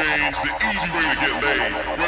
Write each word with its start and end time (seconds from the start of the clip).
is 0.00 0.42
the 0.42 0.50
easy 0.70 0.90
way 0.96 1.04
to 1.04 1.16
get 1.20 1.42
laid. 1.42 2.01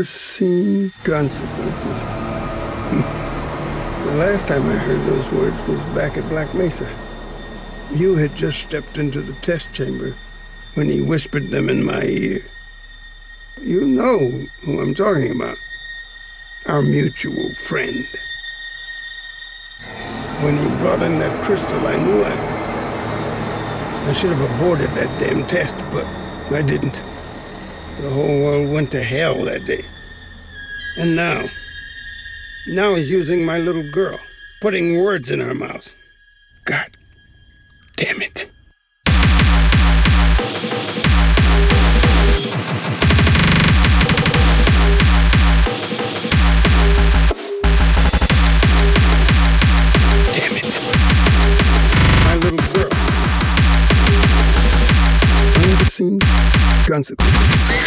Unforeseen 0.00 0.90
consequences. 1.04 1.84
the 4.06 4.14
last 4.16 4.48
time 4.48 4.62
I 4.62 4.76
heard 4.76 5.06
those 5.06 5.30
words 5.32 5.60
was 5.68 5.78
back 5.94 6.16
at 6.16 6.26
Black 6.30 6.54
Mesa. 6.54 6.90
You 7.92 8.16
had 8.16 8.34
just 8.34 8.60
stepped 8.60 8.96
into 8.96 9.20
the 9.20 9.34
test 9.42 9.70
chamber 9.74 10.16
when 10.72 10.88
he 10.88 11.02
whispered 11.02 11.50
them 11.50 11.68
in 11.68 11.84
my 11.84 12.04
ear. 12.04 12.46
You 13.60 13.82
know 13.82 14.30
who 14.62 14.80
I'm 14.80 14.94
talking 14.94 15.32
about. 15.32 15.58
Our 16.64 16.80
mutual 16.80 17.50
friend. 17.56 18.06
When 20.40 20.56
he 20.56 20.66
brought 20.78 21.02
in 21.02 21.18
that 21.18 21.44
crystal, 21.44 21.86
I 21.86 22.02
knew 22.02 22.24
I. 22.24 24.08
I 24.08 24.12
should 24.14 24.32
have 24.32 24.50
aborted 24.54 24.88
that 24.92 25.20
damn 25.20 25.46
test, 25.46 25.76
but 25.92 26.06
I 26.56 26.62
didn't. 26.62 27.02
The 28.00 28.08
whole 28.08 28.42
world 28.42 28.72
went 28.72 28.90
to 28.92 29.02
hell 29.02 29.44
that 29.44 29.66
day. 29.66 29.84
And 30.96 31.14
now. 31.14 31.50
Now 32.68 32.94
he's 32.94 33.10
using 33.10 33.44
my 33.44 33.58
little 33.58 33.88
girl, 33.92 34.18
putting 34.62 34.98
words 34.98 35.30
in 35.30 35.40
her 35.40 35.54
mouth. 35.54 35.94
God 36.64 36.96
damn 37.96 38.22
it. 38.22 38.46
Unforeseen 55.62 56.18
consequences. 56.86 57.79